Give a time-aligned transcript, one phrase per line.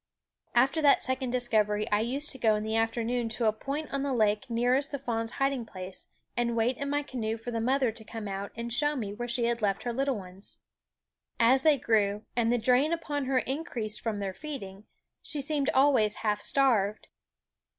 [0.55, 4.01] After that second discovery I used to go in the afternoon to a point on
[4.01, 7.91] the lake nearest the fawns' hiding place, and wait in my canoe for the mother
[7.91, 10.57] to come out and show me where she had left her little ones.
[11.39, 14.85] As they grew, and the drain upon her increased from their feeding,
[15.21, 17.07] she seemed always half starved.